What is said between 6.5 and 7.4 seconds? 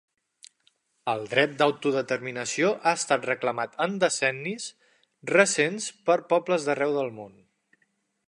d'arreu del món.